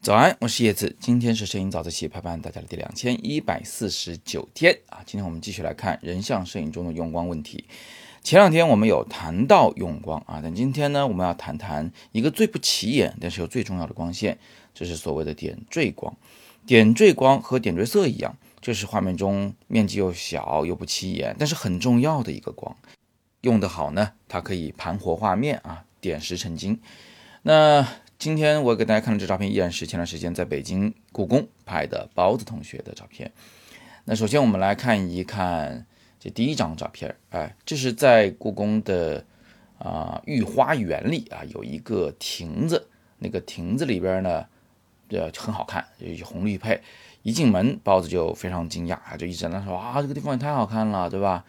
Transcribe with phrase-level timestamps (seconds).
[0.00, 5.00] 早安，我是叶子，今天是摄影早自习陪伴大家的第两千一百四十九天啊。
[5.06, 7.64] 今天我们继续来看人像摄影中的用光问题。
[8.22, 14.38] 前两天我们有谈到用光啊，但今天呢，我们要谈谈一个最不起眼但是又最重要的光线，
[14.74, 16.14] 这是所谓的点缀光。
[16.66, 22.76] 点缀光和点缀色一样，这是画面中面积又小又不起眼，但是很重要的一个光。
[23.40, 26.80] 用得好呢，它可以盘活画面啊，点石成金。
[27.42, 27.86] 那
[28.18, 33.32] 今天我给大家看的这照片，依然是前段时间在北京故宫拍的包子同学的照片。
[34.04, 35.86] 那首先我们来看一看
[36.20, 39.24] 这第一张照片，哎，这是在故宫的
[39.78, 44.46] 啊御花园里啊有一个亭子，那个亭子里边呢，
[45.08, 46.80] 呃很好看，有红绿配。
[47.22, 51.44] 一进门，包子就非常惊讶，就一直在那说啊这个地方也太好看了，对吧？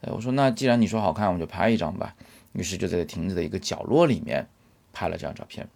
[0.00, 2.16] 呃，我说那既然你说好看，我们就拍一张吧。
[2.54, 4.48] 于是就在亭子的一个角落里面
[4.92, 5.68] 拍了这张照片。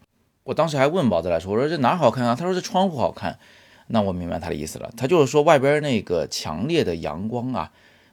[0.44, 3.38] 我当时还问宝子来说：“我说这哪好看啊？”他说：“这窗户好看。”
[3.88, 7.72] 那我明白他的意思了，他就是说外边那个强烈的阳光啊，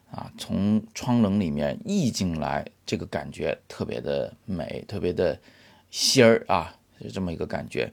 [0.10, 5.38] 啊，从窗棱里面溢进来，这个感觉特别的美，特别的
[5.92, 7.92] 仙儿啊，是这么一个感觉。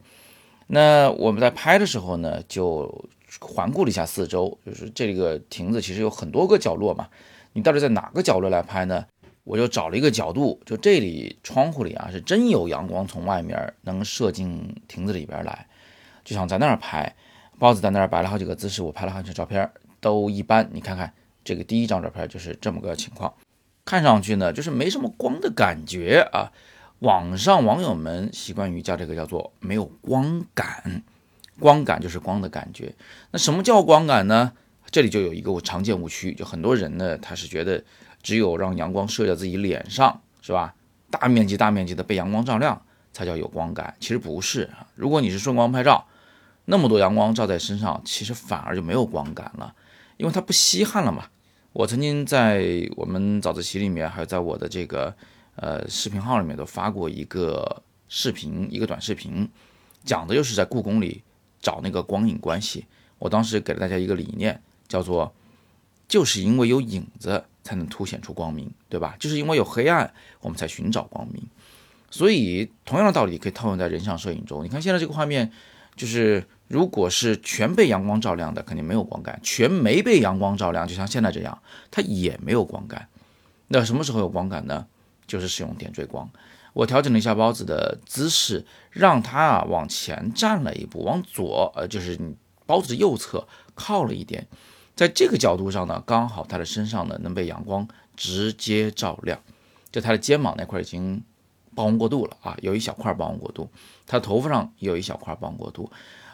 [0.69, 3.05] 那我们在拍的时候呢，就
[3.41, 7.09] 环顾了一下四周，就是这个亭子其实有很多个角落嘛，
[7.53, 9.05] 你到底在哪个角落来拍呢？
[9.45, 15.67] 我就找了一个角度，就这里窗户里啊，是真有阳光从外面能射进亭子里边来，
[16.25, 17.15] 就想在那儿拍。
[17.59, 19.70] 包子在那儿摆了好几个姿势，我拍了好几张照片，
[20.01, 20.69] 都一般。
[20.73, 21.13] 你看看
[21.45, 23.33] 这个第一张照片就是这么个情况，
[23.85, 26.51] 看上去呢就是没什么光的感觉啊。
[27.01, 31.03] 网上网友们习惯于叫这个叫做没有光感，
[31.59, 32.95] 光感就是光的感觉。
[33.33, 34.53] 那什么叫光感呢？
[34.91, 37.83] 这里就有一个我常见误区，就很多人呢他是觉得。
[38.23, 40.75] 只有让阳光射在自己脸上，是吧？
[41.11, 42.81] 大面积、大面积的被阳光照亮，
[43.12, 43.95] 才叫有光感。
[44.01, 44.87] 其实不是啊。
[44.95, 46.06] 如果你是顺光拍照，
[46.64, 49.75] 那么多阳光照在身上，其实反而就没有光感了，
[50.17, 51.27] 因为它不稀罕了嘛。
[51.73, 55.14] 我曾经在我们早自习里面，还有在我的这个
[55.57, 59.48] 呃视频号里面都发过一个视频，一个短视频，
[60.05, 61.23] 讲的就是在故宫里
[61.61, 62.86] 找那个光影关系。
[63.19, 65.35] 我当时给了大家一个理念，叫做
[66.08, 67.45] 就是因为有影子。
[67.62, 69.17] 才能凸显出光明，对吧？
[69.18, 71.42] 就是因为有黑暗，我们才寻找光明。
[72.11, 74.64] 所以，同样的道理可以套用在人像摄影中。
[74.64, 75.50] 你看现在这个画面，
[75.96, 83.08] 就是如果是全被阳光照亮的，肯定没有光感；全没被阳光照亮，就像现在这样，它也没有光感。
[83.68, 84.86] 那什么时候有光感呢？
[85.27, 86.28] 就是使用点缀光。
[86.74, 92.18] 我调整了一下包子的姿势，让它啊往前站了一步，往左，呃，就是
[92.67, 94.46] 包子的右侧靠了一点。
[94.95, 99.41] 在这个角度上呢，刚好他的身上呢能被阳光直接照亮，
[99.91, 101.23] 就他的肩膀那块已经
[101.75, 103.69] 曝光过度了啊，有一小块曝光过度，
[104.07, 105.91] 他头发上也有一小块曝光过度。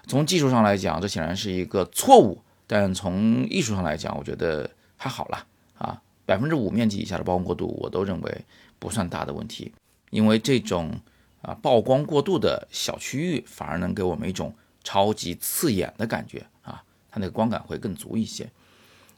[0.07, 5.47] 从技术上来讲，这显然是一个错误，但从艺术上来讲，我觉得还好了
[5.79, 8.45] 啊，百分之五面积以下的曝光过度，我都认为
[8.79, 9.73] 不算大的问题，
[10.11, 10.99] 因为这种
[11.43, 16.47] 啊曝光过度的小区域，反而能给我们一种超级刺眼的感觉。
[17.19, 18.51] 那个光感会更足一些，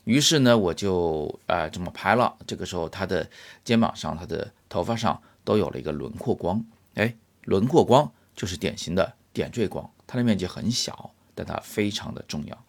[0.05, 2.35] 于是呢，我就啊这么拍了。
[2.47, 3.29] 这个时候，他的
[3.65, 6.65] 肩膀上、他的头发上都有了一个轮廓光。
[6.95, 12.65] 哎，轮廓光就是典型的点缀光，它的面积很小，但它非常的重要。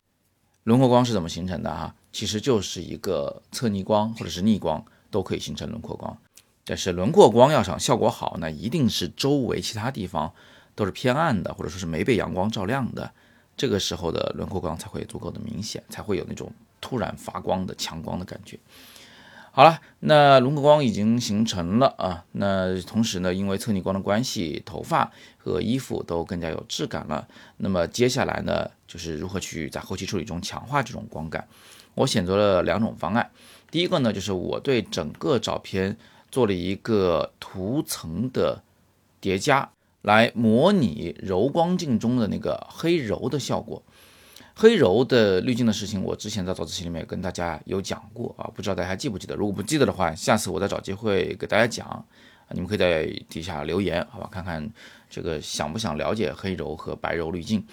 [0.63, 1.95] 轮廓光是怎么形成的哈？
[2.11, 6.15] 其实就是一个侧逆光或者是逆光都可以形成轮廓光。
[6.63, 10.31] 但是轮廓光要想效果好，那一定是周围其他地方
[10.75, 13.11] 都是偏暗的，或者说是没被阳光照亮的。
[13.55, 18.57] 这个时候的轮廓光才会足够的明显，才会有那种突然发光的强光的感觉。
[19.53, 27.27] 好了，那轮廓光已经形成了啊，那同时呢，因为侧逆光的关系，头发和衣服都更加有质感了。
[27.57, 31.45] 那么接下来呢，就是如何去在后期处理中强化这种光感。
[31.95, 33.29] 我选择了两种方案，
[33.69, 35.97] 第一个呢，就是我对整个照片
[36.31, 38.63] 做了一个图层的
[39.19, 39.69] 叠加。
[40.01, 43.83] 来模拟柔光镜中的那个黑柔的效果，
[44.55, 49.35] 黑柔的滤镜的事情，我之前在早自习里面跟大家有讲过啊，不知道大家还记不记得？
[49.35, 52.03] 如果不记得的话，下次我再找机会给大家讲，
[52.49, 54.27] 你们可以在底下留言，好吧？
[54.31, 54.67] 看看
[55.09, 57.63] 这个想不想了解黑柔和白柔滤镜？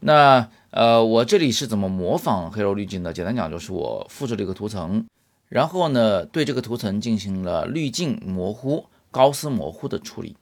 [0.00, 3.12] 那呃，我这里是怎么模仿黑柔滤镜的？
[3.12, 5.04] 简单讲就是我复制了一个图层，
[5.48, 10.36] 然后呢，对这个图层进行了滤镜模糊、高斯模糊的处理。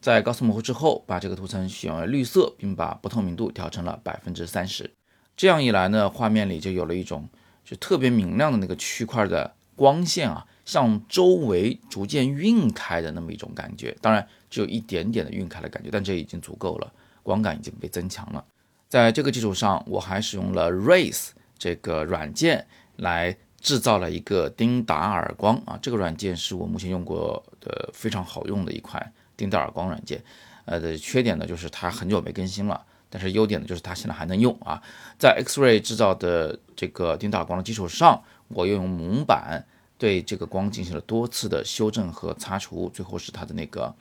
[0.00, 4.90] 在高斯模糊之后，把这个图层选为绿色，并把不透明度调成了百分之三十。
[5.36, 7.28] 这样一来呢，画面里就有了一种
[7.64, 13.96] 就特别明亮的那个区块的光线啊，向周围逐渐晕开的那么一种感觉。
[14.00, 16.92] 当然，只有一点点的晕开的感觉，但这已经足够了，
[17.22, 18.44] 光感已经被增强了。
[18.88, 21.28] 在这个基础上，我还使用了 Race
[21.58, 22.66] 这个软件
[22.96, 25.78] 来制造了一个丁达尔光啊。
[25.82, 30.22] 这个软件是我目前用过的非常好用的一款丁达尔光软件。
[30.66, 34.82] 呃，的缺点呢就是它很久没更新了，但是优点呢就是它现在还能用啊。
[35.18, 39.64] 在 X-ray 制造的这个丁达尔光的基础上，我又用蒙版
[39.96, 43.94] 对这个光进行了多次的修正和擦除，最后使它的那个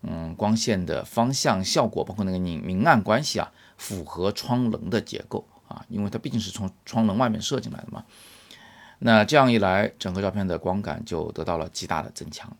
[0.00, 8.02] 嗯光线的方向效果，包括那个明明暗关系啊，符合窗棱的结构啊，因为它毕竟是从窗棱外面射进来的嘛。
[9.00, 12.56] 那这样一来，整个照片的光感就得到了极大的增强。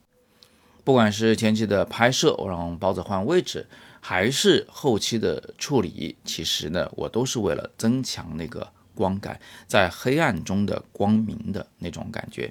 [0.89, 3.67] 不管是前期的拍摄，我让包子换位置，
[4.01, 12.51] 还是后期的处理，其实呢，我都是为了增强那个光感，在黑暗中的光明的那种感觉。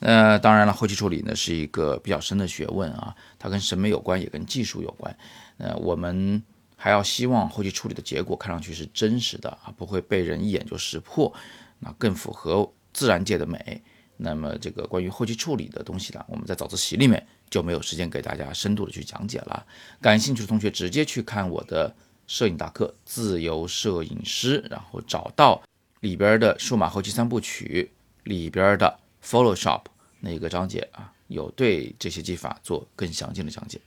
[0.00, 5.16] 呃，当然了，后期处理呢是一个比较深的学问啊，它跟审美有关，也跟技术有关。
[5.56, 6.42] 呃，我们
[6.76, 11.32] 还要希望后期处理的结果看上去是真实的啊，不会被人一眼就识破，
[11.78, 13.82] 那更符合自然界的美。
[14.20, 19.66] 那么这个关于后期处理的东西呢，我们在早自习里面就没有时间给大家深度的去讲解了。
[20.00, 21.94] 感兴趣的同学直接去看我的
[22.26, 25.62] 摄影大课《自由摄影师》，然后找到
[26.00, 27.90] 里边的数码后期三部曲
[28.24, 29.82] 里边的 Photoshop
[30.20, 33.80] 那个章节啊，有对这些技法做更详尽的讲解。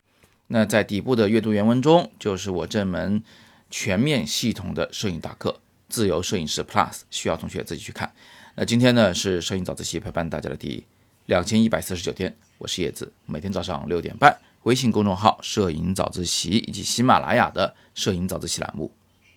[0.48, 3.24] 那在底部的阅读原文中，就是我这门
[3.70, 5.50] 全面系统的摄影大课
[5.88, 8.14] 《自由摄影师 Plus》，需要同学自己去看。
[8.56, 10.84] 那今天呢是摄影早自习陪伴大家的第
[11.28, 18.92] 两千一百四十九天，我是叶子，每天早上六点半，微信公众号“摄影早自习”以及喜马拉雅的“摄影早自习”栏目，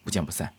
[0.04, 0.52] 不见不散。